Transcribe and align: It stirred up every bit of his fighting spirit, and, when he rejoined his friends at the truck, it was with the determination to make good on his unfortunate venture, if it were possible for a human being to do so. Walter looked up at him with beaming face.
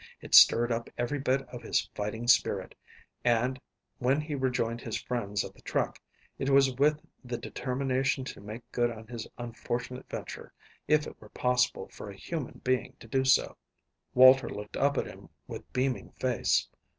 It 0.19 0.33
stirred 0.33 0.71
up 0.71 0.89
every 0.97 1.19
bit 1.19 1.43
of 1.49 1.61
his 1.61 1.87
fighting 1.93 2.25
spirit, 2.27 2.73
and, 3.23 3.61
when 3.99 4.19
he 4.19 4.33
rejoined 4.33 4.81
his 4.81 4.99
friends 4.99 5.45
at 5.45 5.53
the 5.53 5.61
truck, 5.61 6.01
it 6.39 6.49
was 6.49 6.73
with 6.75 6.99
the 7.23 7.37
determination 7.37 8.23
to 8.25 8.41
make 8.41 8.63
good 8.71 8.89
on 8.89 9.05
his 9.05 9.27
unfortunate 9.37 10.09
venture, 10.09 10.53
if 10.87 11.05
it 11.05 11.21
were 11.21 11.29
possible 11.29 11.87
for 11.89 12.09
a 12.09 12.17
human 12.17 12.61
being 12.63 12.95
to 12.99 13.07
do 13.07 13.23
so. 13.23 13.55
Walter 14.15 14.49
looked 14.49 14.75
up 14.75 14.97
at 14.97 15.05
him 15.05 15.29
with 15.45 15.71
beaming 15.71 16.13
face. 16.13 16.67